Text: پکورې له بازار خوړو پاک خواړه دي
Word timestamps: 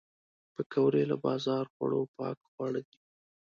پکورې 0.53 1.03
له 1.11 1.15
بازار 1.25 1.63
خوړو 1.73 2.01
پاک 2.17 2.37
خواړه 2.49 2.81
دي 2.87 2.97